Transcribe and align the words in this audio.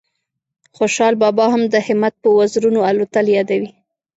خوشال 0.77 1.13
بابا 1.23 1.45
هم 1.53 1.61
د 1.73 1.75
همت 1.87 2.13
په 2.21 2.29
وزرونو 2.39 2.79
الوتل 2.89 3.25
یادوي 3.37 3.69